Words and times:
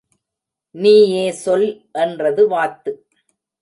நீயே 0.75 1.31
சொல் 1.31 1.67
என்றது 1.91 2.47
வாத்து. 2.47 2.93